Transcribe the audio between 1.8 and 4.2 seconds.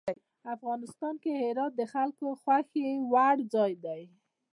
خلکو د خوښې وړ ځای دی.